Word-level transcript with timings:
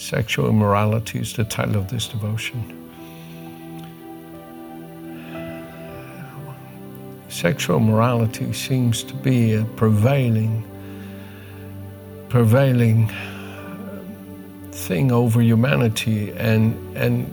sexual 0.00 0.48
immorality, 0.48 1.18
is 1.20 1.34
the 1.34 1.44
title 1.44 1.76
of 1.76 1.88
this 1.88 2.08
devotion. 2.08 2.76
Sexual 7.28 7.80
morality 7.80 8.52
seems 8.52 9.04
to 9.04 9.14
be 9.14 9.54
a 9.54 9.64
prevailing, 9.76 10.64
prevailing 12.28 13.10
uh, 13.10 14.02
thing 14.72 15.12
over 15.12 15.40
humanity, 15.42 16.32
and 16.32 16.74
and 16.96 17.32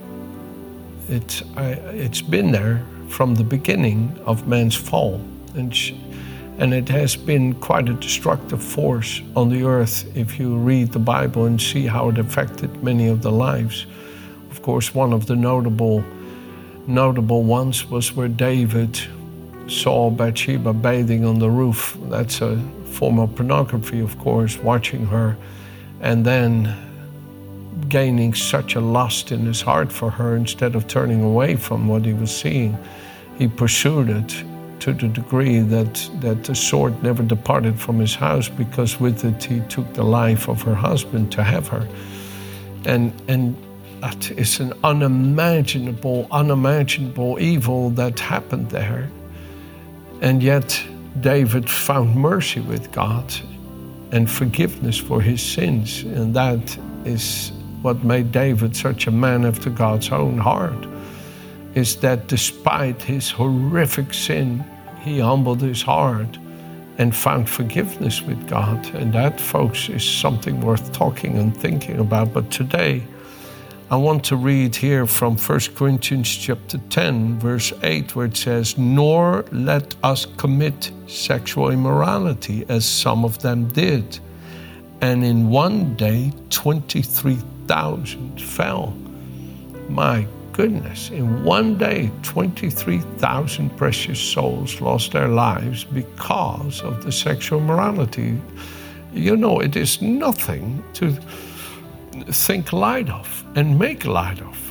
it's 1.08 1.41
I, 1.55 1.72
it's 2.05 2.22
been 2.22 2.52
there 2.52 2.86
from 3.10 3.36
the 3.36 3.44
beginning 3.44 4.20
of 4.26 4.48
man's 4.48 4.76
fall, 4.76 5.22
and. 5.55 5.74
And 6.58 6.74
it 6.74 6.90
has 6.90 7.16
been 7.16 7.54
quite 7.56 7.88
a 7.88 7.94
destructive 7.94 8.64
force 8.64 9.22
on 9.36 9.50
the 9.50 9.64
earth 9.64 10.06
if 10.18 10.40
you 10.40 10.58
read 10.58 10.92
the 10.92 11.00
Bible 11.00 11.46
and 11.46 11.62
see 11.62 11.86
how 11.86 12.10
it 12.10 12.18
affected 12.18 12.84
many 12.84 13.08
of 13.08 13.22
the 13.22 13.32
lives. 13.32 13.86
Of 14.50 14.64
course, 14.64 14.94
one 14.94 15.14
of 15.14 15.28
the 15.28 15.36
notable 15.36 16.04
notable 16.88 17.44
ones 17.44 17.86
was 17.86 18.16
where 18.16 18.30
David 18.30 18.99
saw 19.68 20.10
Bathsheba 20.10 20.74
bathing 20.74 21.26
on 21.26 21.40
the 21.40 21.49
roof. 21.49 21.98
That's 22.04 22.41
a 22.41 22.58
form 22.92 23.20
of 23.20 23.36
pornography, 23.36 23.99
of 23.99 24.18
course, 24.20 24.58
watching 24.58 25.05
her 25.08 25.38
and 25.99 26.26
then 26.26 26.76
gaining 27.90 28.34
such 28.34 28.76
a 28.76 28.80
lust 28.80 29.32
in 29.32 29.46
his 29.46 29.62
heart 29.62 29.92
for 29.92 30.10
her 30.10 30.36
instead 30.36 30.76
of 30.76 30.88
turning 30.88 31.21
away 31.21 31.55
from 31.55 31.88
what 31.88 32.05
he 32.05 32.14
was 32.14 32.36
seeing. 32.36 32.77
He 33.38 33.48
pursued 33.48 34.10
it 34.10 34.44
to 34.88 34.93
the 34.93 35.07
degree 35.10 35.60
that, 35.60 36.10
that 36.21 36.46
the 36.46 36.55
sword 36.55 37.04
never 37.04 37.21
departed 37.21 37.77
from 37.77 37.99
his 37.99 38.16
house 38.16 38.48
because 38.48 39.02
with 39.02 39.26
it 39.26 39.43
he 39.43 39.60
took 39.68 39.93
the 39.93 40.04
life 40.04 40.48
of 40.48 40.62
her 40.62 40.76
husband 40.76 41.30
to 41.34 41.43
have 41.43 41.68
her. 41.68 41.85
And, 42.85 43.12
and 43.27 43.58
that 43.99 44.32
is 44.32 44.62
an 44.62 44.71
unimaginable, 44.85 46.27
unimaginable 46.32 47.38
evil 47.38 47.90
that 47.91 48.18
happened 48.18 48.70
there. 48.70 49.10
And 50.21 50.41
yet 50.41 50.82
David 51.20 51.70
found 51.70 52.15
mercy 52.15 52.62
with 52.62 52.90
God 52.93 53.34
and 54.13 54.32
forgiveness 54.32 54.98
for 54.98 55.21
his 55.21 55.41
sins. 55.41 56.04
And 56.04 56.34
that 56.34 56.77
is 57.04 57.52
what 57.82 58.05
made 58.05 58.32
David 58.32 58.74
such 58.77 59.05
a 59.05 59.12
man 59.12 59.43
after 59.43 59.70
God's 59.70 60.12
own 60.12 60.38
heart 60.38 60.88
is 61.76 61.98
that 61.98 62.27
despite 62.27 63.02
his 63.02 63.30
horrific 63.30 64.13
sin, 64.13 64.63
he 65.08 65.19
humbled 65.19 65.62
his 65.62 65.81
heart 65.81 66.38
and 66.97 67.16
found 67.16 67.50
forgiveness 67.50 68.22
with 68.22 68.47
God. 68.47 68.86
And 68.96 69.14
that, 69.14 69.40
folks, 69.40 69.90
is 69.90 70.03
something 70.03 70.62
worth 70.62 70.91
talking 70.91 71.38
and 71.38 71.56
thinking 71.56 72.00
about. 72.00 72.34
But 72.34 72.52
today, 72.52 73.03
I 73.90 73.96
want 73.96 74.25
to 74.25 74.36
read 74.36 74.75
here 74.75 75.06
from 75.06 75.38
1 75.38 75.59
Corinthians 75.75 76.36
chapter 76.36 76.78
10, 76.90 77.40
verse 77.40 77.72
8, 77.84 78.16
where 78.16 78.25
it 78.25 78.36
says, 78.36 78.78
Nor 78.78 79.46
let 79.52 79.96
us 80.03 80.25
commit 80.38 80.91
sexual 81.08 81.69
immorality 81.69 82.66
as 82.68 82.86
some 82.86 83.24
of 83.24 83.42
them 83.42 83.68
did. 83.70 84.20
And 85.02 85.24
in 85.24 85.50
one 85.50 85.96
day, 85.96 86.34
23,000 86.50 88.42
fell. 88.42 88.94
My 89.88 90.28
goodness, 90.57 91.12
in 91.12 91.44
one 91.44 91.78
day, 91.78 92.09
23,000 92.23 93.69
precious 93.78 94.19
souls 94.19 94.81
lost 94.81 95.12
their 95.12 95.28
lives 95.28 95.84
because 95.84 96.81
of 96.81 97.03
the 97.03 97.12
sexual 97.12 97.59
morality. 97.59 98.41
You 99.13 99.38
know, 99.38 99.59
it 99.59 99.75
is 99.75 100.01
nothing 100.01 100.84
to 100.95 101.12
think 102.31 102.73
light 102.73 103.07
of 103.07 103.45
and 103.56 103.78
make 103.78 104.06
light 104.06 104.41
of. 104.41 104.67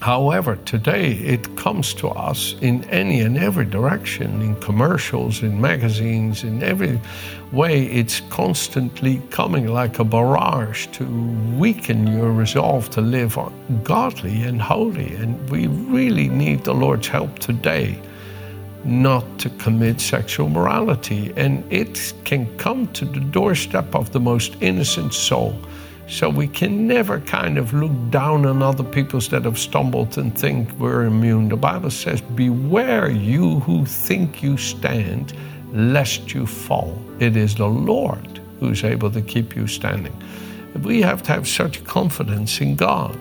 However, 0.00 0.56
today 0.64 1.12
it 1.12 1.56
comes 1.56 1.92
to 1.94 2.08
us 2.08 2.54
in 2.62 2.84
any 2.84 3.20
and 3.20 3.36
every 3.36 3.66
direction, 3.66 4.40
in 4.40 4.56
commercials, 4.56 5.42
in 5.42 5.60
magazines, 5.60 6.42
in 6.42 6.62
every 6.62 6.98
way. 7.52 7.84
It's 7.84 8.20
constantly 8.30 9.20
coming 9.28 9.66
like 9.66 9.98
a 9.98 10.04
barrage 10.04 10.86
to 10.92 11.04
weaken 11.58 12.06
your 12.06 12.32
resolve 12.32 12.88
to 12.90 13.02
live 13.02 13.38
godly 13.84 14.42
and 14.42 14.62
holy. 14.62 15.14
And 15.16 15.50
we 15.50 15.66
really 15.66 16.30
need 16.30 16.64
the 16.64 16.72
Lord's 16.72 17.08
help 17.08 17.38
today 17.38 18.00
not 18.84 19.38
to 19.40 19.50
commit 19.50 20.00
sexual 20.00 20.48
morality. 20.48 21.30
And 21.36 21.62
it 21.70 22.14
can 22.24 22.46
come 22.56 22.86
to 22.94 23.04
the 23.04 23.20
doorstep 23.20 23.94
of 23.94 24.12
the 24.12 24.20
most 24.20 24.56
innocent 24.62 25.12
soul. 25.12 25.60
So 26.10 26.28
we 26.28 26.48
can 26.48 26.88
never 26.88 27.20
kind 27.20 27.56
of 27.56 27.72
look 27.72 27.92
down 28.10 28.44
on 28.44 28.64
other 28.64 28.82
people 28.82 29.20
that 29.20 29.44
have 29.44 29.56
stumbled 29.56 30.18
and 30.18 30.36
think 30.36 30.68
we're 30.72 31.04
immune. 31.04 31.48
The 31.48 31.56
Bible 31.56 31.90
says, 31.90 32.20
Beware 32.20 33.08
you 33.08 33.60
who 33.60 33.86
think 33.86 34.42
you 34.42 34.56
stand, 34.56 35.32
lest 35.72 36.34
you 36.34 36.46
fall. 36.46 37.00
It 37.20 37.36
is 37.36 37.54
the 37.54 37.68
Lord 37.68 38.40
who's 38.58 38.82
able 38.82 39.12
to 39.12 39.22
keep 39.22 39.54
you 39.54 39.68
standing. 39.68 40.12
We 40.82 41.00
have 41.02 41.22
to 41.22 41.32
have 41.32 41.46
such 41.46 41.84
confidence 41.84 42.60
in 42.60 42.74
God. 42.74 43.16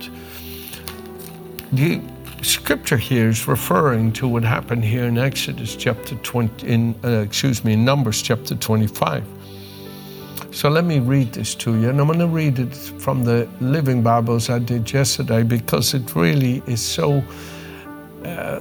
The 1.72 2.02
scripture 2.42 2.98
here 2.98 3.30
is 3.30 3.48
referring 3.48 4.14
to 4.14 4.28
what 4.28 4.44
happened 4.44 4.84
here 4.84 5.06
in 5.06 5.20
Exodus 5.20 5.76
chapter 5.76 6.16
20, 6.16 6.68
in, 6.68 6.96
uh, 7.04 7.20
excuse 7.20 7.64
me, 7.64 7.74
in 7.74 7.86
Numbers 7.86 8.24
chapter 8.24 8.56
25. 8.56 9.39
So 10.52 10.68
let 10.68 10.84
me 10.84 11.00
read 11.00 11.34
this 11.34 11.54
to 11.56 11.80
you. 11.80 11.90
And 11.90 12.02
I'm 12.02 12.08
going 12.08 12.20
to 12.20 12.28
read 12.28 12.58
it 12.58 12.76
from 12.76 13.24
the 13.24 13.48
Living 13.62 14.02
Bibles 14.02 14.50
I 14.50 14.58
did 14.58 14.92
yesterday 14.92 15.44
because 15.44 15.94
it 15.94 16.16
really 16.16 16.64
is 16.66 16.82
so 16.82 17.24
uh, 18.26 18.60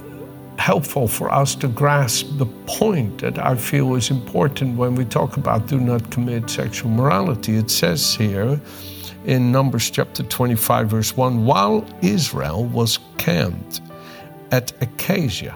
helpful 0.59 1.07
for 1.07 1.31
us 1.31 1.55
to 1.55 1.67
grasp 1.67 2.27
the 2.37 2.45
point 2.67 3.21
that 3.21 3.39
I 3.39 3.55
feel 3.55 3.95
is 3.95 4.11
important 4.11 4.77
when 4.77 4.93
we 4.93 5.03
talk 5.03 5.37
about 5.37 5.67
do 5.67 5.79
not 5.79 6.11
commit 6.11 6.49
sexual 6.49 6.91
morality. 6.91 7.55
It 7.55 7.71
says 7.71 8.13
here 8.13 8.61
in 9.25 9.51
Numbers 9.51 9.89
chapter 9.89 10.21
25, 10.21 10.89
verse 10.89 11.17
1 11.17 11.43
while 11.43 11.83
Israel 12.03 12.65
was 12.65 12.99
camped 13.17 13.81
at 14.51 14.71
Acacia, 14.81 15.55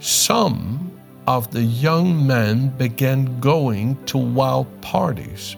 some 0.00 0.85
of 1.26 1.50
the 1.50 1.62
young 1.62 2.26
men 2.26 2.68
began 2.78 3.40
going 3.40 4.02
to 4.04 4.16
wild 4.16 4.68
parties 4.80 5.56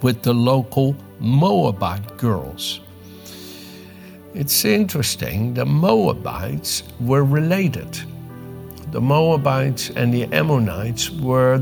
with 0.00 0.22
the 0.22 0.32
local 0.32 0.96
Moabite 1.20 2.16
girls. 2.16 2.80
It's 4.34 4.64
interesting, 4.64 5.54
the 5.54 5.66
Moabites 5.66 6.82
were 7.00 7.24
related. 7.24 8.00
The 8.90 9.00
Moabites 9.00 9.90
and 9.90 10.12
the 10.12 10.24
Ammonites 10.32 11.10
were 11.10 11.58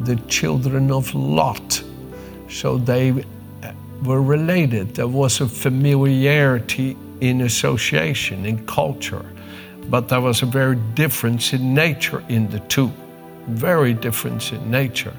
the 0.00 0.16
children 0.28 0.90
of 0.90 1.14
Lot. 1.14 1.82
So 2.48 2.78
they 2.78 3.10
uh, 3.10 3.72
were 4.02 4.22
related. 4.22 4.94
There 4.94 5.08
was 5.08 5.40
a 5.40 5.48
familiarity 5.48 6.96
in 7.20 7.42
association, 7.42 8.44
in 8.44 8.66
culture 8.66 9.33
but 9.88 10.08
there 10.08 10.20
was 10.20 10.42
a 10.42 10.46
very 10.46 10.76
difference 10.94 11.52
in 11.52 11.74
nature 11.74 12.22
in 12.28 12.48
the 12.50 12.60
two, 12.60 12.90
very 13.46 13.94
difference 13.94 14.52
in 14.52 14.70
nature. 14.70 15.14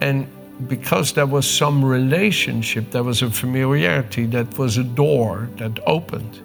And 0.00 0.26
because 0.68 1.12
there 1.12 1.26
was 1.26 1.48
some 1.48 1.84
relationship, 1.84 2.90
there 2.90 3.02
was 3.02 3.22
a 3.22 3.30
familiarity, 3.30 4.26
that 4.26 4.58
was 4.58 4.76
a 4.78 4.84
door 4.84 5.48
that 5.56 5.78
opened. 5.86 6.40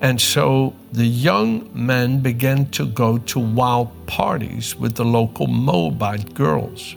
And 0.00 0.20
so 0.20 0.74
the 0.92 1.06
young 1.06 1.68
men 1.72 2.20
began 2.20 2.66
to 2.66 2.86
go 2.86 3.18
to 3.18 3.40
wild 3.40 3.90
parties 4.06 4.76
with 4.76 4.94
the 4.94 5.04
local 5.04 5.48
Moabite 5.48 6.34
girls. 6.34 6.94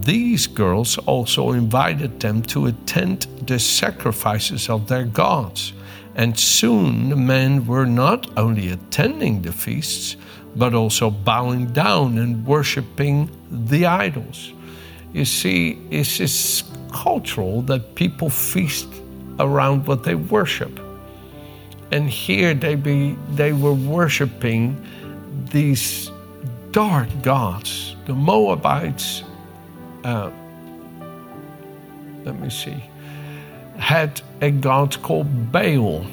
These 0.00 0.46
girls 0.46 0.98
also 0.98 1.52
invited 1.52 2.20
them 2.20 2.42
to 2.44 2.66
attend 2.66 3.26
the 3.46 3.58
sacrifices 3.58 4.68
of 4.68 4.88
their 4.88 5.04
gods 5.04 5.72
and 6.16 6.38
soon 6.38 7.08
the 7.10 7.16
men 7.16 7.66
were 7.66 7.86
not 7.86 8.26
only 8.36 8.70
attending 8.70 9.42
the 9.42 9.52
feasts, 9.52 10.16
but 10.56 10.74
also 10.74 11.10
bowing 11.10 11.72
down 11.72 12.18
and 12.18 12.46
worshiping 12.46 13.28
the 13.50 13.86
idols. 13.86 14.52
You 15.12 15.24
see, 15.24 15.78
it's 15.90 16.18
just 16.18 16.64
cultural 16.92 17.62
that 17.62 17.94
people 17.94 18.30
feast 18.30 18.88
around 19.38 19.86
what 19.86 20.04
they 20.04 20.14
worship. 20.14 20.80
and 21.90 22.08
here 22.10 22.54
they 22.54 22.74
be 22.74 23.16
they 23.36 23.52
were 23.52 23.74
worshiping 23.74 24.76
these 25.50 26.10
dark 26.72 27.08
gods. 27.22 27.96
The 28.06 28.14
Moabites, 28.14 29.22
uh, 30.04 30.30
let 32.24 32.38
me 32.40 32.50
see, 32.50 32.82
had 33.78 34.20
a 34.40 34.50
god 34.50 35.00
called 35.02 35.52
Baal. 35.52 36.06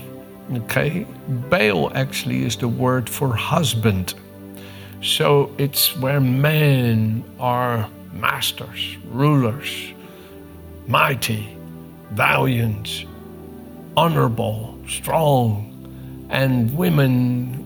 Okay, 0.53 1.05
Baal 1.49 1.91
actually 1.95 2.43
is 2.43 2.57
the 2.57 2.67
word 2.67 3.09
for 3.09 3.33
husband. 3.35 4.13
So 5.01 5.51
it's 5.57 5.97
where 5.97 6.19
men 6.19 7.23
are 7.39 7.89
masters, 8.13 8.97
rulers, 9.09 9.93
mighty, 10.87 11.57
valiant, 12.11 13.05
honorable, 13.95 14.77
strong, 14.87 15.67
and 16.29 16.75
women 16.77 17.61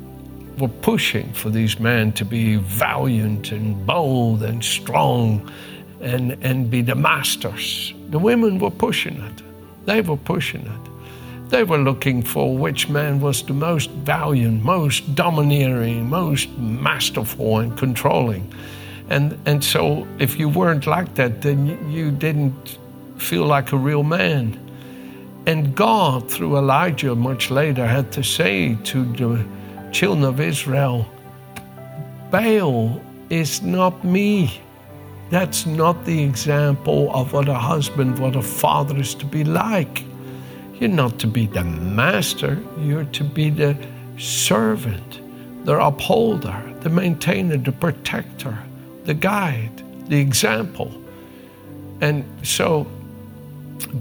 were 0.57 0.67
pushing 0.69 1.31
for 1.33 1.49
these 1.49 1.79
men 1.79 2.11
to 2.13 2.23
be 2.23 2.55
valiant 2.55 3.51
and 3.51 3.85
bold 3.85 4.43
and 4.43 4.63
strong 4.63 5.51
and, 6.01 6.37
and 6.43 6.69
be 6.69 6.81
the 6.81 6.95
masters. 6.95 7.93
The 8.09 8.19
women 8.19 8.59
were 8.59 8.71
pushing 8.71 9.17
it. 9.21 9.41
They 9.85 10.01
were 10.01 10.17
pushing 10.17 10.61
it. 10.61 11.49
They 11.49 11.63
were 11.63 11.77
looking 11.77 12.23
for 12.23 12.57
which 12.57 12.89
man 12.89 13.19
was 13.21 13.43
the 13.43 13.53
most 13.53 13.89
valiant, 13.91 14.63
most 14.63 15.15
domineering, 15.15 16.09
most 16.09 16.49
masterful 16.57 17.59
and 17.59 17.77
controlling. 17.77 18.51
And, 19.09 19.37
and 19.45 19.63
so, 19.63 20.07
if 20.17 20.39
you 20.39 20.49
weren't 20.49 20.87
like 20.87 21.13
that, 21.15 21.43
then 21.43 21.91
you 21.91 22.09
didn't 22.09 22.79
feel 23.17 23.45
like 23.45 23.71
a 23.71 23.77
real 23.77 24.03
man. 24.03 24.59
And 25.45 25.75
God, 25.75 26.29
through 26.29 26.57
Elijah 26.57 27.13
much 27.13 27.51
later, 27.51 27.85
had 27.85 28.11
to 28.13 28.23
say 28.23 28.75
to 28.85 29.05
the 29.13 29.45
children 29.91 30.23
of 30.23 30.39
Israel, 30.39 31.07
Baal 32.31 32.99
is 33.29 33.61
not 33.61 34.03
me. 34.03 34.59
That's 35.29 35.65
not 35.65 36.05
the 36.05 36.23
example 36.23 37.11
of 37.13 37.33
what 37.33 37.49
a 37.49 37.55
husband, 37.55 38.19
what 38.19 38.35
a 38.35 38.41
father 38.41 38.97
is 38.97 39.15
to 39.15 39.25
be 39.25 39.43
like. 39.43 40.03
You're 40.75 40.89
not 40.89 41.19
to 41.19 41.27
be 41.27 41.47
the 41.47 41.63
master, 41.63 42.61
you're 42.79 43.05
to 43.05 43.23
be 43.23 43.49
the 43.49 43.77
servant, 44.17 45.19
the 45.65 45.79
upholder, 45.79 46.61
the 46.81 46.89
maintainer, 46.89 47.57
the 47.57 47.71
protector, 47.71 48.57
the 49.05 49.13
guide, 49.13 49.83
the 50.09 50.19
example. 50.19 50.91
And 52.01 52.23
so 52.43 52.87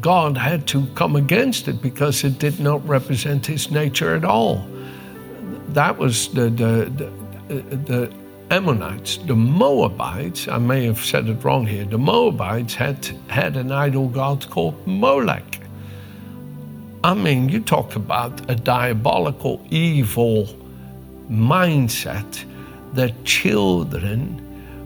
God 0.00 0.36
had 0.36 0.66
to 0.68 0.86
come 0.94 1.16
against 1.16 1.68
it 1.68 1.80
because 1.80 2.24
it 2.24 2.38
did 2.38 2.60
not 2.60 2.86
represent 2.86 3.46
his 3.46 3.70
nature 3.70 4.14
at 4.14 4.24
all. 4.24 4.68
That 5.68 5.96
was 5.96 6.28
the, 6.28 6.50
the, 6.50 7.10
the, 7.48 7.76
the 7.76 8.23
Ammonites, 8.50 9.16
the 9.16 9.34
Moabites, 9.34 10.48
I 10.48 10.58
may 10.58 10.84
have 10.84 10.98
said 10.98 11.28
it 11.28 11.42
wrong 11.42 11.66
here, 11.66 11.84
the 11.84 11.98
Moabites 11.98 12.74
had, 12.74 13.04
had 13.28 13.56
an 13.56 13.72
idol 13.72 14.08
god 14.08 14.48
called 14.50 14.86
Molech. 14.86 15.60
I 17.02 17.14
mean, 17.14 17.48
you 17.48 17.60
talk 17.60 17.96
about 17.96 18.50
a 18.50 18.54
diabolical, 18.54 19.64
evil 19.70 20.46
mindset 21.30 22.44
that 22.92 23.24
children 23.24 24.40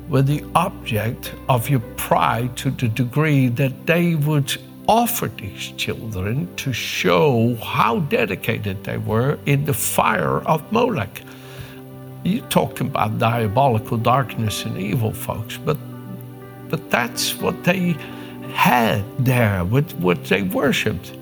were 0.09 0.23
the 0.23 0.45
object 0.55 1.35
of 1.49 1.69
your 1.69 1.81
pride 1.97 2.57
to 2.59 2.71
the 2.71 2.89
degree 2.89 3.49
that 3.49 3.87
they 3.87 4.15
would 4.15 4.57
offer 4.89 5.29
these 5.29 5.73
children 5.77 6.49
to 6.57 6.73
show 6.73 7.55
how 7.57 8.01
dedicated 8.01 8.83
they 8.85 8.97
were 8.99 9.39
in 9.47 9.65
the 9.65 9.75
fire 9.75 10.41
of 10.47 10.73
Molech. 10.73 11.23
You 12.25 12.41
talk 12.43 12.81
about 12.81 13.19
diabolical 13.19 13.97
darkness 13.97 14.65
and 14.65 14.77
evil, 14.77 15.13
folks, 15.13 15.57
but 15.57 15.77
but 16.69 16.91
that's 16.91 17.35
what 17.37 17.65
they 17.65 17.97
had 18.53 19.03
there, 19.25 19.65
what, 19.65 19.93
what 19.95 20.25
they 20.25 20.43
worshipped. 20.43 21.13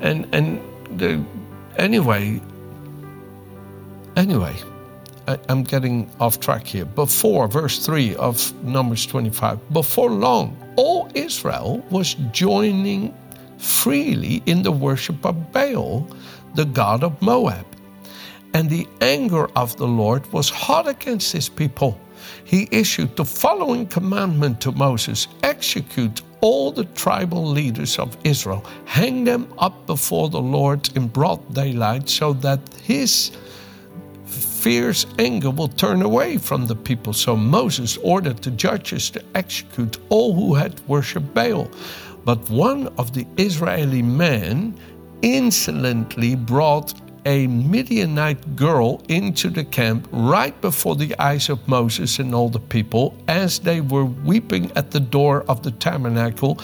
And 0.00 0.26
and 0.32 0.60
the 0.98 1.22
anyway, 1.76 2.40
anyway, 4.16 4.54
I, 5.26 5.38
I'm 5.48 5.62
getting 5.64 6.10
off 6.20 6.40
track 6.40 6.66
here. 6.66 6.84
Before 6.84 7.48
verse 7.48 7.84
3 7.84 8.14
of 8.16 8.52
Numbers 8.64 9.06
25, 9.06 9.72
before 9.72 10.10
long, 10.10 10.56
all 10.76 11.10
Israel 11.14 11.84
was 11.90 12.14
joining 12.32 13.14
freely 13.58 14.42
in 14.46 14.62
the 14.62 14.72
worship 14.72 15.24
of 15.24 15.52
Baal, 15.52 16.06
the 16.54 16.64
god 16.64 17.02
of 17.02 17.20
Moab. 17.20 17.66
And 18.56 18.70
the 18.70 18.88
anger 19.02 19.48
of 19.54 19.76
the 19.76 19.86
Lord 19.86 20.32
was 20.32 20.48
hot 20.48 20.88
against 20.88 21.30
his 21.30 21.46
people. 21.46 22.00
He 22.44 22.66
issued 22.70 23.14
the 23.14 23.24
following 23.26 23.86
commandment 23.86 24.62
to 24.62 24.72
Moses 24.72 25.28
Execute 25.42 26.22
all 26.40 26.72
the 26.72 26.86
tribal 27.02 27.44
leaders 27.44 27.98
of 27.98 28.16
Israel, 28.24 28.64
hang 28.86 29.24
them 29.24 29.52
up 29.58 29.86
before 29.86 30.30
the 30.30 30.40
Lord 30.40 30.88
in 30.96 31.06
broad 31.08 31.52
daylight, 31.52 32.08
so 32.08 32.32
that 32.32 32.60
his 32.82 33.32
fierce 34.24 35.04
anger 35.18 35.50
will 35.50 35.68
turn 35.68 36.00
away 36.00 36.38
from 36.38 36.66
the 36.66 36.76
people. 36.76 37.12
So 37.12 37.36
Moses 37.36 37.98
ordered 37.98 38.38
the 38.38 38.52
judges 38.52 39.10
to 39.10 39.22
execute 39.34 39.98
all 40.08 40.32
who 40.32 40.54
had 40.54 40.80
worshipped 40.88 41.34
Baal. 41.34 41.70
But 42.24 42.48
one 42.48 42.88
of 42.96 43.12
the 43.12 43.26
Israeli 43.36 44.00
men 44.00 44.78
insolently 45.20 46.36
brought 46.36 46.94
a 47.26 47.48
Midianite 47.48 48.54
girl 48.54 49.02
into 49.08 49.50
the 49.50 49.64
camp 49.64 50.08
right 50.12 50.58
before 50.60 50.94
the 50.94 51.14
eyes 51.20 51.48
of 51.48 51.66
Moses 51.68 52.20
and 52.20 52.32
all 52.32 52.48
the 52.48 52.60
people 52.60 53.16
as 53.26 53.58
they 53.58 53.80
were 53.80 54.04
weeping 54.04 54.70
at 54.76 54.92
the 54.92 55.00
door 55.00 55.42
of 55.48 55.64
the 55.64 55.72
tabernacle. 55.72 56.58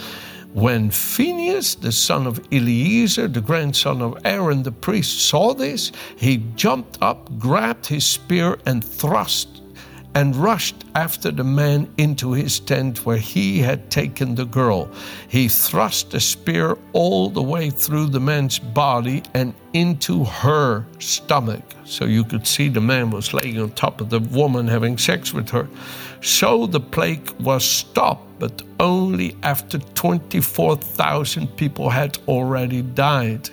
When 0.54 0.90
Phinehas, 0.90 1.74
the 1.76 1.90
son 1.90 2.26
of 2.26 2.38
Eleazar, 2.52 3.26
the 3.26 3.40
grandson 3.40 4.00
of 4.00 4.16
Aaron 4.24 4.62
the 4.62 4.70
priest, 4.70 5.26
saw 5.26 5.52
this, 5.52 5.90
he 6.16 6.44
jumped 6.54 6.98
up, 7.02 7.38
grabbed 7.38 7.86
his 7.86 8.06
spear, 8.06 8.58
and 8.64 8.84
thrust 8.84 9.51
and 10.14 10.36
rushed 10.36 10.84
after 10.94 11.30
the 11.30 11.44
man 11.44 11.92
into 11.96 12.32
his 12.32 12.60
tent 12.60 13.06
where 13.06 13.16
he 13.16 13.58
had 13.58 13.90
taken 13.90 14.34
the 14.34 14.44
girl. 14.44 14.90
He 15.28 15.48
thrust 15.48 16.12
a 16.14 16.20
spear 16.20 16.76
all 16.92 17.30
the 17.30 17.42
way 17.42 17.70
through 17.70 18.08
the 18.08 18.20
man's 18.20 18.58
body 18.58 19.22
and 19.32 19.54
into 19.72 20.24
her 20.24 20.84
stomach. 20.98 21.62
So 21.84 22.04
you 22.04 22.24
could 22.24 22.46
see 22.46 22.68
the 22.68 22.80
man 22.80 23.10
was 23.10 23.32
laying 23.32 23.58
on 23.58 23.70
top 23.70 24.00
of 24.00 24.10
the 24.10 24.20
woman 24.20 24.68
having 24.68 24.98
sex 24.98 25.32
with 25.32 25.48
her. 25.50 25.66
So 26.20 26.66
the 26.66 26.80
plague 26.80 27.30
was 27.40 27.64
stopped, 27.64 28.38
but 28.38 28.62
only 28.80 29.36
after 29.42 29.78
24,000 29.78 31.56
people 31.56 31.88
had 31.88 32.18
already 32.28 32.82
died. 32.82 33.48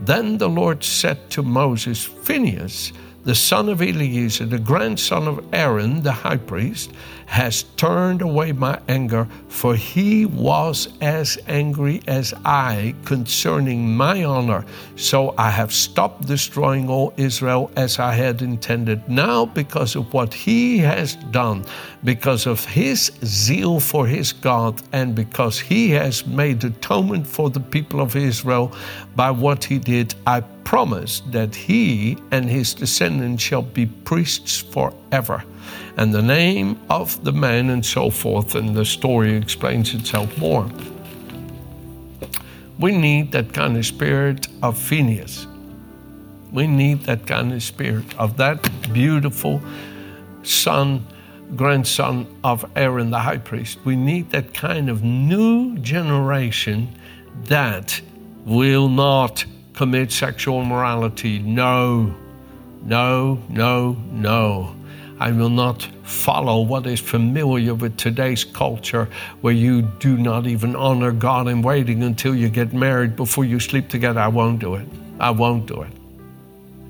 Then 0.00 0.38
the 0.38 0.48
Lord 0.48 0.82
said 0.82 1.30
to 1.30 1.42
Moses, 1.42 2.04
Phinehas, 2.04 2.92
the 3.24 3.34
son 3.34 3.68
of 3.68 3.82
Eleazar, 3.82 4.46
the 4.46 4.58
grandson 4.58 5.28
of 5.28 5.44
Aaron, 5.52 6.02
the 6.02 6.12
high 6.12 6.38
priest, 6.38 6.90
has 7.26 7.62
turned 7.76 8.22
away 8.22 8.50
my 8.50 8.76
anger, 8.88 9.28
for 9.48 9.76
he 9.76 10.26
was 10.26 10.88
as 11.00 11.38
angry 11.46 12.00
as 12.08 12.34
I 12.44 12.94
concerning 13.04 13.94
my 13.96 14.24
honor. 14.24 14.64
So 14.96 15.34
I 15.38 15.50
have 15.50 15.72
stopped 15.72 16.26
destroying 16.26 16.88
all 16.88 17.12
Israel 17.16 17.70
as 17.76 18.00
I 18.00 18.14
had 18.14 18.42
intended. 18.42 19.08
Now, 19.08 19.46
because 19.46 19.94
of 19.94 20.12
what 20.12 20.34
he 20.34 20.78
has 20.78 21.14
done, 21.30 21.64
because 22.02 22.46
of 22.46 22.64
his 22.64 23.12
zeal 23.22 23.78
for 23.78 24.06
his 24.06 24.32
God, 24.32 24.82
and 24.92 25.14
because 25.14 25.60
he 25.60 25.90
has 25.90 26.26
made 26.26 26.64
atonement 26.64 27.26
for 27.26 27.48
the 27.50 27.60
people 27.60 28.00
of 28.00 28.16
Israel 28.16 28.72
by 29.14 29.30
what 29.30 29.62
he 29.62 29.78
did, 29.78 30.14
I 30.26 30.40
promise 30.64 31.20
that 31.30 31.54
he 31.54 32.16
and 32.30 32.48
his 32.48 32.74
descendants 32.74 33.42
shall 33.42 33.62
be 33.62 33.86
priests 33.86 34.58
forever 34.58 35.44
and 35.96 36.14
the 36.14 36.22
name 36.22 36.80
of 36.88 37.22
the 37.24 37.32
man, 37.32 37.70
and 37.70 37.84
so 37.84 38.10
forth, 38.10 38.54
and 38.54 38.74
the 38.74 38.84
story 38.84 39.36
explains 39.36 39.94
itself 39.94 40.36
more. 40.38 40.66
We 42.78 42.96
need 42.96 43.32
that 43.32 43.52
kind 43.52 43.76
of 43.76 43.84
spirit 43.84 44.48
of 44.62 44.78
Phineas. 44.78 45.46
We 46.52 46.66
need 46.66 47.04
that 47.04 47.26
kind 47.26 47.52
of 47.52 47.62
spirit 47.62 48.18
of 48.18 48.36
that 48.38 48.66
beautiful 48.92 49.60
son, 50.42 51.06
grandson 51.54 52.26
of 52.42 52.64
Aaron 52.76 53.10
the 53.10 53.18
high 53.18 53.38
priest. 53.38 53.78
We 53.84 53.96
need 53.96 54.30
that 54.30 54.54
kind 54.54 54.88
of 54.88 55.02
new 55.02 55.76
generation 55.78 56.88
that 57.44 58.00
will 58.46 58.88
not 58.88 59.44
commit 59.80 60.12
sexual 60.12 60.60
immorality. 60.60 61.38
No, 61.38 62.14
no, 62.82 63.38
no, 63.48 63.96
no. 64.12 64.76
I 65.18 65.32
will 65.32 65.48
not 65.48 65.88
follow 66.02 66.60
what 66.60 66.86
is 66.86 67.00
familiar 67.00 67.74
with 67.74 67.96
today's 67.96 68.44
culture, 68.44 69.08
where 69.40 69.54
you 69.54 69.80
do 69.80 70.18
not 70.18 70.46
even 70.46 70.76
honor 70.76 71.12
God 71.12 71.48
in 71.48 71.62
waiting 71.62 72.02
until 72.02 72.34
you 72.34 72.50
get 72.50 72.74
married 72.74 73.16
before 73.16 73.46
you 73.46 73.58
sleep 73.58 73.88
together. 73.88 74.20
I 74.20 74.28
won't 74.28 74.58
do 74.58 74.74
it. 74.74 74.86
I 75.18 75.30
won't 75.30 75.64
do 75.64 75.80
it. 75.80 75.92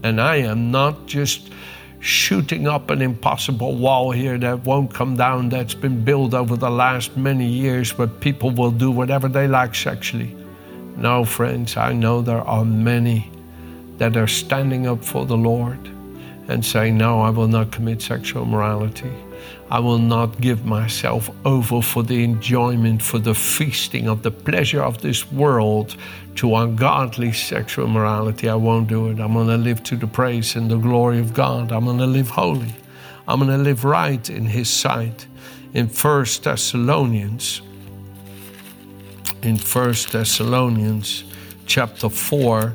And 0.02 0.20
I 0.20 0.38
am 0.38 0.73
not 0.73 1.06
just 1.06 1.52
shooting 2.00 2.66
up 2.66 2.90
an 2.90 3.02
impossible 3.02 3.76
wall 3.76 4.11
here 4.11 4.37
that 4.38 4.64
won't 4.64 4.92
come 4.92 5.16
down, 5.16 5.49
that's 5.49 5.75
been 5.75 6.02
built 6.02 6.35
over 6.35 6.56
the 6.56 6.70
last 6.70 7.16
many 7.16 7.47
years 7.47 7.97
where 7.97 8.09
people 8.09 8.50
will 8.50 8.73
do 8.73 8.90
whatever 8.90 9.28
they 9.28 9.47
like 9.47 9.76
sexually. 9.76 10.35
No, 11.00 11.25
friends, 11.25 11.78
I 11.78 11.95
know 11.95 12.21
there 12.21 12.42
are 12.42 12.64
many 12.64 13.30
that 13.97 14.19
are 14.19 14.26
standing 14.26 14.87
up 14.87 15.02
for 15.02 15.25
the 15.25 15.37
Lord 15.37 15.78
and 16.47 16.62
saying, 16.62 16.99
No, 16.99 17.23
I 17.23 17.30
will 17.30 17.49
not 17.49 17.73
commit 17.73 18.02
sexual 18.02 18.42
immorality. 18.42 19.11
I 19.71 19.78
will 19.78 19.99
not 19.99 20.38
give 20.42 20.66
myself 20.66 21.30
over 21.47 21.80
for 21.80 22.02
the 22.02 22.23
enjoyment, 22.23 23.00
for 23.00 23.19
the 23.19 23.35
feasting 23.35 24.09
of 24.09 24.23
the 24.23 24.30
pleasure 24.30 24.83
of 24.83 25.00
this 25.00 25.33
world 25.33 25.97
to 26.35 26.54
ungodly 26.57 27.33
sexual 27.33 27.87
morality. 27.87 28.50
I 28.50 28.57
won't 28.57 28.88
do 28.88 29.09
it. 29.09 29.21
I'm 29.21 29.33
going 29.33 29.47
to 29.47 29.57
live 29.57 29.83
to 29.85 29.97
the 29.97 30.07
praise 30.07 30.54
and 30.54 30.71
the 30.71 30.76
glory 30.76 31.19
of 31.19 31.33
God. 31.33 31.73
I'm 31.73 31.87
going 31.87 31.97
to 31.99 32.07
live 32.07 32.28
holy. 32.28 32.75
I'm 33.26 33.38
going 33.38 33.57
to 33.57 33.64
live 33.64 33.85
right 33.85 34.28
in 34.28 34.45
His 34.45 34.69
sight. 34.69 35.26
In 35.73 35.88
First 35.88 36.42
Thessalonians, 36.42 37.62
in 39.42 39.56
First 39.56 40.12
Thessalonians 40.12 41.25
chapter 41.66 42.09
4, 42.09 42.75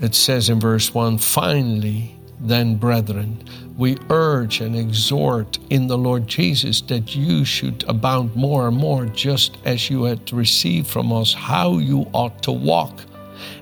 it 0.00 0.14
says 0.14 0.48
in 0.48 0.60
verse 0.60 0.94
1 0.94 1.18
Finally, 1.18 2.14
then, 2.40 2.76
brethren, 2.76 3.42
we 3.76 3.96
urge 4.10 4.60
and 4.60 4.76
exhort 4.76 5.58
in 5.70 5.86
the 5.86 5.98
Lord 5.98 6.26
Jesus 6.26 6.80
that 6.82 7.14
you 7.14 7.44
should 7.44 7.84
abound 7.88 8.34
more 8.36 8.68
and 8.68 8.76
more, 8.76 9.06
just 9.06 9.56
as 9.64 9.90
you 9.90 10.04
had 10.04 10.32
received 10.32 10.86
from 10.86 11.12
us 11.12 11.32
how 11.32 11.78
you 11.78 12.06
ought 12.12 12.42
to 12.42 12.52
walk 12.52 13.04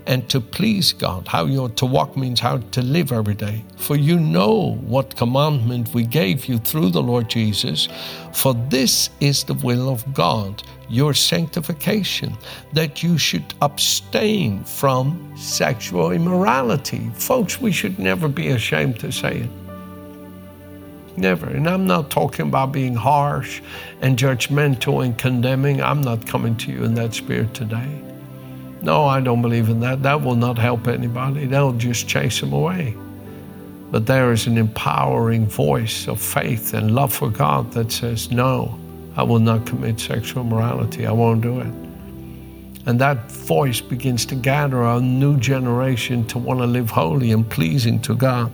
and 0.07 0.29
to 0.31 0.41
please 0.41 0.93
God. 0.93 1.27
How 1.29 1.45
you 1.45 1.65
ought 1.65 1.77
to 1.79 1.87
walk 1.87 2.17
means 2.17 2.41
how 2.41 2.59
to 2.59 2.83
live 2.83 3.13
every 3.13 3.35
day. 3.35 3.65
For 3.77 3.97
you 3.97 4.19
know 4.19 4.77
what 4.87 5.17
commandment 5.17 5.93
we 5.95 6.05
gave 6.05 6.47
you 6.47 6.59
through 6.59 6.91
the 6.91 7.03
Lord 7.03 7.29
Jesus. 7.29 7.89
For 8.33 8.55
this 8.55 9.11
is 9.21 9.45
the 9.45 9.55
will 9.55 9.89
of 9.89 10.13
God, 10.15 10.63
your 10.89 11.15
sanctification, 11.15 12.37
that 12.73 13.03
you 13.03 13.19
should 13.19 13.55
abstain 13.63 14.65
from 14.65 15.33
sexual 15.37 16.13
immorality. 16.13 17.11
Folks, 17.15 17.61
we 17.61 17.73
should 17.73 17.99
never 17.99 18.29
be 18.29 18.49
ashamed 18.49 19.01
to 19.01 19.11
say 19.11 19.39
it. 19.39 19.51
Never. 21.17 21.47
And 21.47 21.67
I'm 21.69 21.87
not 21.87 22.11
talking 22.11 22.49
about 22.49 22.73
being 22.73 22.95
harsh 22.95 23.63
and 24.03 24.19
judgmental 24.19 25.05
and 25.05 25.17
condemning. 25.17 25.83
I'm 25.83 26.03
not 26.03 26.27
coming 26.27 26.57
to 26.57 26.71
you 26.71 26.85
in 26.85 26.95
that 26.95 27.15
spirit 27.15 27.55
today. 27.55 28.06
No, 28.83 29.05
I 29.07 29.21
don't 29.21 29.43
believe 29.43 29.69
in 29.69 29.81
that. 29.81 30.03
That 30.03 30.23
will 30.23 30.37
not 30.37 30.59
help 30.59 30.87
anybody. 30.87 31.47
That'll 31.47 31.73
just 31.73 32.09
chase 32.09 32.41
them 32.41 32.53
away. 32.53 32.95
But 33.91 34.07
there 34.07 34.33
is 34.33 34.47
an 34.47 34.59
empowering 34.59 35.47
voice 35.47 36.09
of 36.09 36.21
faith 36.21 36.75
and 36.75 36.95
love 36.95 37.13
for 37.13 37.31
God 37.31 37.73
that 37.73 37.93
says, 37.93 38.31
No, 38.31 38.79
I 39.17 39.23
will 39.23 39.39
not 39.39 39.67
commit 39.67 40.01
sexual 40.01 40.45
morality. 40.45 41.07
I 41.07 41.13
won't 41.13 41.41
do 41.41 41.61
it. 41.61 41.73
And 42.87 43.01
that 43.01 43.31
voice 43.31 43.81
begins 43.81 44.25
to 44.27 44.37
gather 44.37 44.83
a 44.85 45.01
new 45.01 45.39
generation 45.39 46.25
to 46.29 46.39
want 46.39 46.61
to 46.61 46.67
live 46.67 46.91
holy 46.91 47.33
and 47.33 47.49
pleasing 47.49 48.01
to 48.03 48.15
God. 48.15 48.53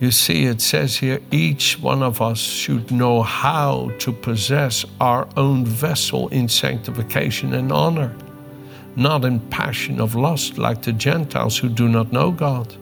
You 0.00 0.10
see, 0.10 0.44
it 0.44 0.60
says 0.60 0.96
here 0.96 1.20
each 1.30 1.78
one 1.80 2.02
of 2.02 2.20
us 2.20 2.38
should 2.38 2.90
know 2.90 3.22
how 3.22 3.92
to 4.00 4.12
possess 4.12 4.84
our 5.00 5.26
own 5.36 5.64
vessel 5.64 6.28
in 6.28 6.48
sanctification 6.48 7.54
and 7.54 7.72
honor, 7.72 8.14
not 8.96 9.24
in 9.24 9.40
passion 9.50 10.00
of 10.00 10.14
lust 10.14 10.58
like 10.58 10.82
the 10.82 10.92
Gentiles 10.92 11.58
who 11.58 11.68
do 11.68 11.88
not 11.88 12.12
know 12.12 12.30
God. 12.30 12.74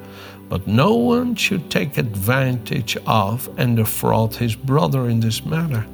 But 0.48 0.66
no 0.66 0.94
one 0.94 1.34
should 1.34 1.70
take 1.70 1.98
advantage 1.98 2.96
of 3.06 3.48
and 3.58 3.76
defraud 3.76 4.36
his 4.36 4.54
brother 4.54 5.08
in 5.08 5.20
this 5.20 5.44
matter. 5.44 5.86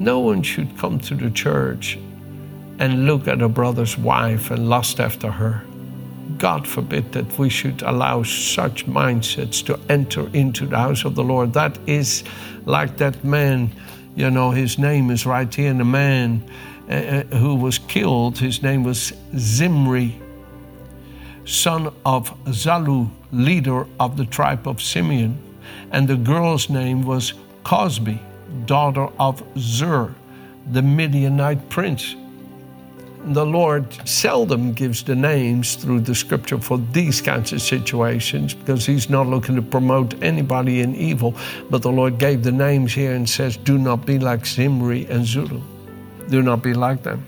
No 0.00 0.20
one 0.20 0.42
should 0.42 0.76
come 0.78 0.98
to 1.00 1.14
the 1.14 1.30
church 1.30 1.98
and 2.78 3.06
look 3.06 3.28
at 3.28 3.42
a 3.42 3.48
brother's 3.48 3.98
wife 3.98 4.50
and 4.50 4.68
lust 4.68 5.00
after 5.00 5.30
her. 5.30 5.62
God 6.38 6.66
forbid 6.66 7.12
that 7.12 7.38
we 7.38 7.48
should 7.48 7.82
allow 7.82 8.22
such 8.22 8.86
mindsets 8.86 9.64
to 9.66 9.78
enter 9.88 10.28
into 10.32 10.66
the 10.66 10.78
house 10.78 11.04
of 11.04 11.14
the 11.14 11.24
Lord. 11.24 11.52
That 11.52 11.78
is 11.86 12.22
like 12.64 12.96
that 12.98 13.24
man, 13.24 13.72
you 14.14 14.30
know, 14.30 14.50
his 14.50 14.78
name 14.78 15.10
is 15.10 15.26
right 15.26 15.52
here, 15.52 15.70
and 15.70 15.80
the 15.80 15.84
man 15.84 16.42
uh, 16.88 16.92
uh, 16.92 17.22
who 17.36 17.54
was 17.54 17.78
killed, 17.78 18.38
his 18.38 18.62
name 18.62 18.84
was 18.84 19.12
Zimri, 19.36 20.20
son 21.44 21.92
of 22.04 22.30
Salu, 22.44 23.10
leader 23.32 23.86
of 24.00 24.16
the 24.16 24.24
tribe 24.24 24.66
of 24.66 24.80
Simeon, 24.82 25.38
and 25.90 26.08
the 26.08 26.16
girl's 26.16 26.70
name 26.70 27.02
was 27.02 27.34
Cosbi, 27.64 28.18
daughter 28.66 29.08
of 29.18 29.42
Zur, 29.58 30.14
the 30.70 30.82
Midianite 30.82 31.68
prince 31.68 32.14
the 33.34 33.44
Lord 33.44 34.08
seldom 34.08 34.72
gives 34.72 35.02
the 35.02 35.14
names 35.14 35.74
through 35.74 36.00
the 36.00 36.14
scripture 36.14 36.58
for 36.58 36.78
these 36.92 37.20
kinds 37.20 37.52
of 37.52 37.60
situations 37.60 38.54
because 38.54 38.86
He's 38.86 39.10
not 39.10 39.26
looking 39.26 39.54
to 39.56 39.62
promote 39.62 40.22
anybody 40.22 40.80
in 40.80 40.94
evil. 40.94 41.34
But 41.68 41.82
the 41.82 41.92
Lord 41.92 42.18
gave 42.18 42.42
the 42.42 42.52
names 42.52 42.94
here 42.94 43.14
and 43.14 43.28
says, 43.28 43.56
Do 43.56 43.76
not 43.76 44.06
be 44.06 44.18
like 44.18 44.46
Zimri 44.46 45.06
and 45.06 45.26
Zulu. 45.26 45.60
Do 46.28 46.42
not 46.42 46.62
be 46.62 46.74
like 46.74 47.02
them. 47.02 47.24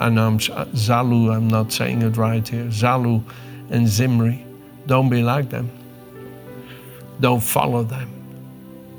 And 0.00 0.18
I'm 0.18 0.38
Zalu, 0.38 1.34
I'm 1.34 1.48
not 1.48 1.72
saying 1.72 2.02
it 2.02 2.16
right 2.16 2.46
here. 2.46 2.64
Zalu 2.64 3.22
and 3.70 3.88
Zimri. 3.88 4.44
Don't 4.86 5.08
be 5.08 5.22
like 5.22 5.50
them. 5.50 5.70
Don't 7.20 7.42
follow 7.42 7.82
them. 7.82 8.08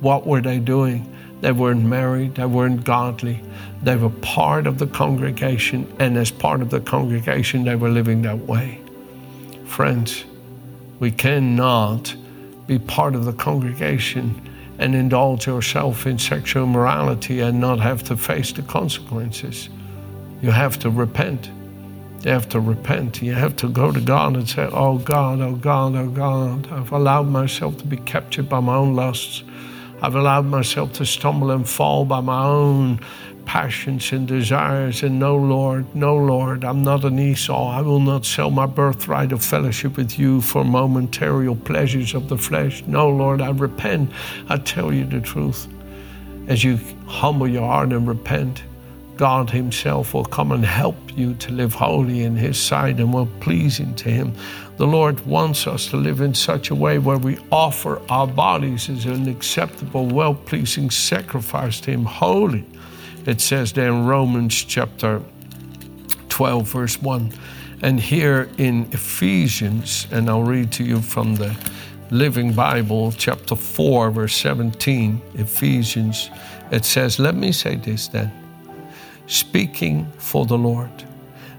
What 0.01 0.25
were 0.25 0.41
they 0.41 0.59
doing? 0.59 1.11
They 1.41 1.51
weren't 1.51 1.83
married, 1.83 2.35
they 2.35 2.45
weren't 2.45 2.83
godly. 2.83 3.41
They 3.83 3.95
were 3.97 4.09
part 4.09 4.65
of 4.67 4.79
the 4.79 4.87
congregation, 4.87 5.93
and 5.99 6.17
as 6.17 6.31
part 6.31 6.61
of 6.61 6.69
the 6.69 6.79
congregation, 6.79 7.65
they 7.65 7.75
were 7.75 7.89
living 7.89 8.21
that 8.23 8.39
way. 8.39 8.81
Friends, 9.65 10.25
we 10.99 11.11
cannot 11.11 12.15
be 12.67 12.79
part 12.79 13.15
of 13.15 13.25
the 13.25 13.33
congregation 13.33 14.41
and 14.77 14.95
indulge 14.95 15.47
yourself 15.47 16.05
in 16.05 16.19
sexual 16.19 16.65
morality 16.67 17.39
and 17.39 17.59
not 17.59 17.79
have 17.79 18.03
to 18.03 18.17
face 18.17 18.51
the 18.51 18.61
consequences. 18.61 19.69
You 20.41 20.51
have 20.51 20.77
to 20.79 20.89
repent. 20.89 21.49
You 22.23 22.31
have 22.31 22.49
to 22.49 22.59
repent. 22.59 23.21
You 23.21 23.33
have 23.33 23.55
to 23.57 23.69
go 23.69 23.91
to 23.91 24.01
God 24.01 24.35
and 24.35 24.49
say, 24.49 24.67
Oh 24.71 24.97
God, 24.97 25.39
oh 25.41 25.55
God, 25.55 25.95
oh 25.95 26.09
God, 26.09 26.71
I've 26.71 26.91
allowed 26.91 27.27
myself 27.27 27.77
to 27.77 27.85
be 27.85 27.97
captured 27.97 28.49
by 28.49 28.59
my 28.59 28.75
own 28.75 28.95
lusts. 28.95 29.43
I've 30.01 30.15
allowed 30.15 30.45
myself 30.45 30.93
to 30.93 31.05
stumble 31.05 31.51
and 31.51 31.67
fall 31.67 32.05
by 32.05 32.19
my 32.21 32.43
own 32.43 32.99
passions 33.45 34.11
and 34.11 34.27
desires. 34.27 35.03
And 35.03 35.19
no, 35.19 35.35
Lord, 35.35 35.95
no, 35.95 36.15
Lord, 36.15 36.63
I'm 36.63 36.83
not 36.83 37.05
an 37.05 37.19
Esau. 37.19 37.69
I 37.69 37.81
will 37.81 37.99
not 37.99 38.25
sell 38.25 38.51
my 38.51 38.65
birthright 38.65 39.31
of 39.31 39.43
fellowship 39.43 39.97
with 39.97 40.19
you 40.19 40.41
for 40.41 40.63
momentary 40.63 41.53
pleasures 41.55 42.13
of 42.13 42.27
the 42.29 42.37
flesh. 42.37 42.83
No, 42.87 43.09
Lord, 43.09 43.41
I 43.41 43.51
repent. 43.51 44.11
I 44.49 44.57
tell 44.57 44.93
you 44.93 45.05
the 45.05 45.21
truth. 45.21 45.67
As 46.47 46.63
you 46.63 46.79
humble 47.07 47.47
your 47.47 47.65
heart 47.65 47.91
and 47.91 48.07
repent, 48.07 48.63
God 49.17 49.49
Himself 49.49 50.13
will 50.13 50.25
come 50.25 50.51
and 50.51 50.65
help 50.65 50.95
you 51.17 51.33
to 51.35 51.51
live 51.51 51.73
holy 51.73 52.23
in 52.23 52.35
His 52.35 52.57
sight 52.57 52.99
and 52.99 53.13
well 53.13 53.29
pleasing 53.39 53.95
to 53.95 54.09
Him. 54.09 54.33
The 54.77 54.85
Lord 54.85 55.25
wants 55.25 55.67
us 55.67 55.87
to 55.87 55.97
live 55.97 56.19
in 56.19 56.33
such 56.33 56.69
a 56.69 56.75
way 56.75 56.99
where 56.99 57.17
we 57.17 57.39
offer 57.51 58.01
our 58.09 58.27
bodies 58.27 58.89
as 58.89 59.05
an 59.05 59.29
acceptable, 59.29 60.05
well 60.05 60.35
pleasing 60.35 60.89
sacrifice 60.89 61.79
to 61.81 61.91
Him, 61.91 62.03
holy. 62.03 62.65
It 63.25 63.41
says 63.41 63.73
there 63.73 63.87
in 63.87 64.05
Romans 64.05 64.53
chapter 64.53 65.21
12, 66.29 66.67
verse 66.67 67.01
1. 67.01 67.31
And 67.81 67.99
here 67.99 68.49
in 68.57 68.87
Ephesians, 68.91 70.07
and 70.11 70.29
I'll 70.29 70.43
read 70.43 70.71
to 70.73 70.83
you 70.83 71.01
from 71.01 71.35
the 71.35 71.55
Living 72.11 72.53
Bible, 72.53 73.11
chapter 73.11 73.55
4, 73.55 74.11
verse 74.11 74.35
17, 74.35 75.21
Ephesians, 75.35 76.29
it 76.71 76.85
says, 76.85 77.19
Let 77.19 77.35
me 77.35 77.51
say 77.51 77.75
this 77.75 78.07
then 78.07 78.31
speaking 79.27 80.05
for 80.17 80.45
the 80.45 80.57
Lord. 80.57 80.91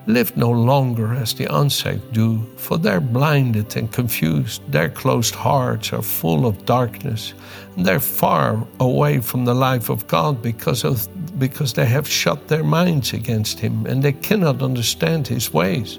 Live 0.09 0.37
no 0.37 0.53
longer 0.53 1.15
as 1.15 1.35
the 1.35 1.53
unsaved 1.53 2.13
do, 2.13 2.41
for 2.57 2.79
they're 2.79 3.01
blinded 3.01 3.77
and 3.77 3.91
confused. 3.91 4.63
Their 4.71 4.89
closed 4.89 5.35
hearts 5.35 5.93
are 5.93 6.01
full 6.03 6.47
of 6.47 6.65
darkness. 6.65 7.35
And 7.77 7.85
they're 7.85 7.99
far 7.99 8.65
away 8.79 9.19
from 9.21 9.45
the 9.45 9.55
life 9.55 9.89
of 9.89 10.07
God 10.07 10.41
because, 10.41 10.85
of, 10.85 11.09
because 11.41 11.73
they 11.73 11.87
have 11.87 12.09
shut 12.09 12.47
their 12.47 12.63
minds 12.63 13.15
against 13.15 13.59
Him 13.59 13.85
and 13.87 14.01
they 14.01 14.13
cannot 14.13 14.63
understand 14.63 15.27
His 15.27 15.53
ways. 15.53 15.99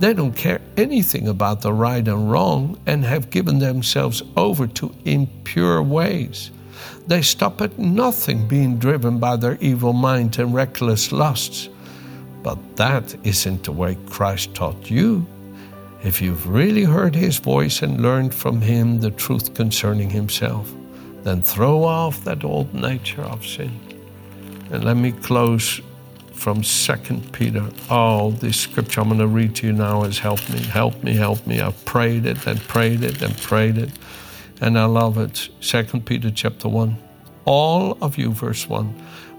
They 0.00 0.14
don't 0.14 0.36
care 0.36 0.60
anything 0.76 1.28
about 1.28 1.62
the 1.62 1.72
right 1.72 2.06
and 2.08 2.28
wrong 2.28 2.76
and 2.86 3.04
have 3.04 3.30
given 3.30 3.60
themselves 3.60 4.20
over 4.36 4.66
to 4.66 4.92
impure 5.04 5.80
ways. 5.80 6.50
They 7.06 7.22
stop 7.22 7.60
at 7.60 7.78
nothing 7.78 8.48
being 8.48 8.78
driven 8.78 9.20
by 9.20 9.36
their 9.36 9.58
evil 9.60 9.92
mind 9.92 10.40
and 10.40 10.52
reckless 10.52 11.12
lusts. 11.12 11.68
But 12.44 12.76
that 12.76 13.16
isn't 13.24 13.64
the 13.64 13.72
way 13.72 13.96
Christ 14.06 14.54
taught 14.54 14.88
you. 14.88 15.26
if 16.04 16.20
you've 16.20 16.46
really 16.46 16.84
heard 16.84 17.14
his 17.14 17.38
voice 17.38 17.80
and 17.80 18.02
learned 18.02 18.34
from 18.34 18.60
him 18.60 19.00
the 19.00 19.10
truth 19.10 19.54
concerning 19.54 20.10
himself, 20.10 20.70
then 21.22 21.40
throw 21.40 21.82
off 21.82 22.22
that 22.24 22.44
old 22.44 22.72
nature 22.74 23.22
of 23.22 23.44
sin. 23.44 23.72
And 24.70 24.84
let 24.84 24.98
me 24.98 25.12
close 25.12 25.80
from 26.32 26.62
Second 26.62 27.32
Peter. 27.32 27.64
Oh, 27.88 28.32
this 28.32 28.60
scripture 28.60 29.00
I'm 29.00 29.08
going 29.08 29.20
to 29.20 29.26
read 29.26 29.56
to 29.56 29.68
you 29.68 29.72
now 29.72 30.02
has 30.02 30.18
helped 30.18 30.52
me, 30.52 30.58
help 30.58 31.02
me, 31.02 31.14
help 31.14 31.46
me. 31.46 31.60
I've 31.60 31.82
prayed 31.86 32.26
it 32.26 32.46
and 32.46 32.60
prayed 32.68 33.02
it 33.02 33.22
and 33.22 33.34
prayed 33.38 33.78
it, 33.78 33.90
and 34.60 34.78
I 34.78 34.84
love 34.84 35.16
it. 35.16 35.48
Second 35.60 36.04
Peter 36.04 36.30
chapter 36.30 36.68
1. 36.68 36.98
All 37.46 37.96
of 38.02 38.18
you, 38.18 38.32
verse 38.32 38.68
1, 38.68 38.94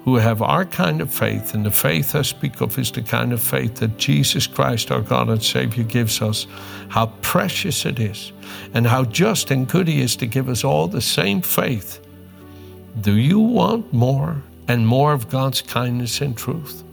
who 0.05 0.17
have 0.17 0.43
our 0.43 0.65
kind 0.65 1.01
of 1.01 1.12
faith, 1.12 1.55
and 1.55 1.65
the 1.65 1.71
faith 1.71 2.15
I 2.15 2.21
speak 2.21 2.62
of 2.62 2.77
is 2.77 2.91
the 2.91 3.01
kind 3.01 3.33
of 3.33 3.41
faith 3.41 3.77
that 3.77 3.97
Jesus 3.97 4.45
Christ, 4.45 4.91
our 4.91 5.01
God 5.01 5.29
and 5.29 5.41
Savior, 5.41 5.83
gives 5.83 6.21
us. 6.21 6.45
How 6.89 7.07
precious 7.24 7.88
it 7.88 8.00
is, 8.00 8.31
and 8.75 8.85
how 8.85 9.05
just 9.05 9.50
and 9.50 9.67
good 9.67 9.88
He 9.88 10.01
is 10.01 10.15
to 10.17 10.27
give 10.27 10.47
us 10.47 10.63
all 10.63 10.88
the 10.88 11.01
same 11.01 11.41
faith. 11.41 12.00
Do 13.01 13.17
you 13.17 13.39
want 13.39 13.91
more 13.91 14.43
and 14.67 14.88
more 14.88 15.12
of 15.12 15.27
God's 15.27 15.63
kindness 15.63 16.21
and 16.21 16.38
truth? 16.38 16.83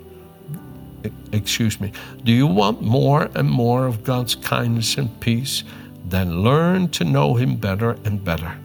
Excuse 1.32 1.80
me. 1.82 1.92
Do 2.24 2.32
you 2.32 2.46
want 2.46 2.80
more 2.80 3.28
and 3.34 3.50
more 3.50 3.86
of 3.86 4.04
God's 4.04 4.36
kindness 4.36 4.96
and 4.96 5.20
peace? 5.20 5.64
Then 6.06 6.42
learn 6.42 6.88
to 6.92 7.04
know 7.04 7.34
Him 7.34 7.56
better 7.56 7.90
and 8.06 8.24
better. 8.24 8.56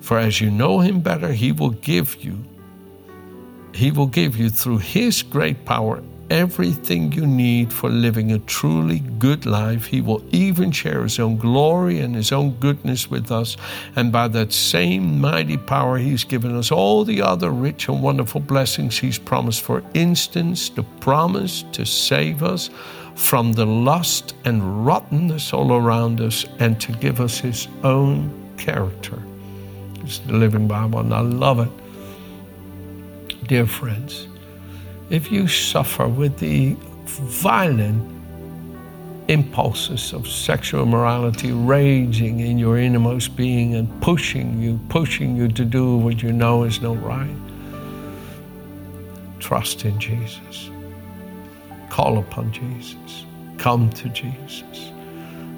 For 0.00 0.18
as 0.18 0.40
you 0.40 0.52
know 0.52 0.78
Him 0.78 1.00
better, 1.00 1.32
He 1.32 1.50
will 1.50 1.70
give 1.70 2.24
you 2.24 2.44
he 3.78 3.92
will 3.92 4.08
give 4.08 4.36
you 4.36 4.50
through 4.50 4.78
His 4.78 5.22
great 5.22 5.64
power 5.64 6.02
everything 6.30 7.12
you 7.12 7.24
need 7.26 7.72
for 7.72 7.88
living 7.88 8.32
a 8.32 8.38
truly 8.40 8.98
good 8.98 9.46
life. 9.46 9.86
He 9.86 10.00
will 10.00 10.22
even 10.34 10.72
share 10.72 11.04
His 11.04 11.20
own 11.20 11.36
glory 11.36 12.00
and 12.00 12.14
His 12.16 12.32
own 12.32 12.50
goodness 12.58 13.08
with 13.08 13.30
us. 13.30 13.56
And 13.94 14.10
by 14.10 14.26
that 14.28 14.52
same 14.52 15.20
mighty 15.20 15.56
power, 15.56 15.96
He's 15.96 16.24
given 16.24 16.56
us 16.56 16.72
all 16.72 17.04
the 17.04 17.22
other 17.22 17.50
rich 17.50 17.88
and 17.88 18.02
wonderful 18.02 18.40
blessings 18.40 18.98
He's 18.98 19.16
promised. 19.16 19.62
For 19.62 19.84
instance, 19.94 20.70
the 20.70 20.82
promise 20.82 21.64
to 21.70 21.86
save 21.86 22.42
us 22.42 22.70
from 23.14 23.52
the 23.52 23.66
lust 23.66 24.34
and 24.44 24.84
rottenness 24.84 25.52
all 25.52 25.72
around 25.72 26.20
us 26.20 26.44
and 26.58 26.80
to 26.80 26.90
give 26.92 27.20
us 27.20 27.38
His 27.38 27.68
own 27.84 28.28
character. 28.58 29.22
It's 30.02 30.18
the 30.18 30.32
Living 30.32 30.66
Bible, 30.66 30.98
and 30.98 31.14
I 31.14 31.20
love 31.20 31.60
it 31.60 31.70
dear 33.48 33.66
friends, 33.66 34.28
if 35.08 35.32
you 35.32 35.48
suffer 35.48 36.06
with 36.06 36.38
the 36.38 36.76
violent 37.06 38.14
impulses 39.28 40.12
of 40.12 40.28
sexual 40.28 40.82
immorality 40.82 41.50
raging 41.52 42.40
in 42.40 42.58
your 42.58 42.78
innermost 42.78 43.36
being 43.36 43.74
and 43.74 44.02
pushing 44.02 44.60
you, 44.60 44.78
pushing 44.90 45.34
you 45.34 45.48
to 45.48 45.64
do 45.64 45.96
what 45.96 46.22
you 46.22 46.30
know 46.30 46.64
is 46.64 46.82
not 46.82 47.02
right, 47.02 47.36
trust 49.40 49.86
in 49.86 49.98
Jesus. 49.98 50.68
Call 51.88 52.18
upon 52.18 52.52
Jesus. 52.52 53.24
Come 53.56 53.88
to 53.90 54.10
Jesus. 54.10 54.92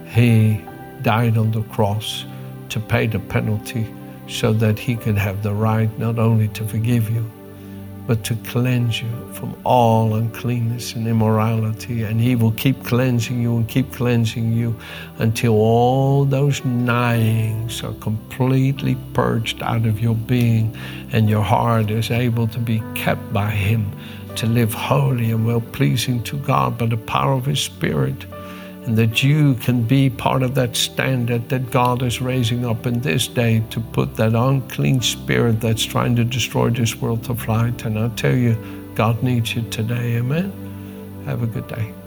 He 0.06 0.60
died 1.02 1.36
on 1.36 1.50
the 1.50 1.62
cross 1.64 2.24
to 2.68 2.78
pay 2.78 3.08
the 3.08 3.18
penalty 3.18 3.92
so 4.28 4.52
that 4.52 4.78
he 4.78 4.94
could 4.94 5.18
have 5.18 5.42
the 5.42 5.52
right 5.52 5.90
not 5.98 6.20
only 6.20 6.46
to 6.48 6.64
forgive 6.64 7.10
you, 7.10 7.28
but 8.10 8.24
to 8.24 8.34
cleanse 8.34 9.00
you 9.00 9.08
from 9.34 9.56
all 9.62 10.16
uncleanness 10.16 10.94
and 10.96 11.06
immorality. 11.06 12.02
And 12.02 12.20
He 12.20 12.34
will 12.34 12.50
keep 12.50 12.82
cleansing 12.82 13.40
you 13.40 13.56
and 13.56 13.68
keep 13.68 13.92
cleansing 13.92 14.52
you 14.52 14.76
until 15.18 15.52
all 15.52 16.24
those 16.24 16.60
gnawings 16.62 17.84
are 17.84 17.94
completely 18.00 18.96
purged 19.12 19.62
out 19.62 19.86
of 19.86 20.00
your 20.00 20.16
being 20.16 20.76
and 21.12 21.30
your 21.30 21.44
heart 21.44 21.92
is 21.92 22.10
able 22.10 22.48
to 22.48 22.58
be 22.58 22.82
kept 22.96 23.32
by 23.32 23.48
Him 23.48 23.88
to 24.34 24.46
live 24.46 24.74
holy 24.74 25.30
and 25.30 25.46
well 25.46 25.60
pleasing 25.60 26.20
to 26.24 26.36
God 26.38 26.78
by 26.78 26.86
the 26.86 26.96
power 26.96 27.34
of 27.34 27.46
His 27.46 27.60
Spirit 27.60 28.26
and 28.90 28.98
that 28.98 29.22
you 29.22 29.54
can 29.54 29.84
be 29.84 30.10
part 30.10 30.42
of 30.42 30.56
that 30.56 30.74
standard 30.74 31.48
that 31.48 31.70
God 31.70 32.02
is 32.02 32.20
raising 32.20 32.66
up 32.66 32.86
in 32.86 32.98
this 33.02 33.28
day 33.28 33.62
to 33.70 33.78
put 33.78 34.16
that 34.16 34.34
unclean 34.34 35.00
spirit 35.00 35.60
that's 35.60 35.84
trying 35.84 36.16
to 36.16 36.24
destroy 36.24 36.70
this 36.70 36.96
world 36.96 37.22
to 37.26 37.36
flight. 37.36 37.84
And 37.84 37.96
I 37.96 38.08
tell 38.16 38.34
you, 38.34 38.56
God 38.96 39.22
needs 39.22 39.54
you 39.54 39.62
today. 39.70 40.16
Amen. 40.16 40.50
Have 41.24 41.44
a 41.44 41.46
good 41.46 41.68
day. 41.68 41.99